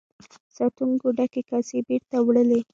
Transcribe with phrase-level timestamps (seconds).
[0.55, 2.59] ساتونکو ډکې کاسې بیرته وړلې.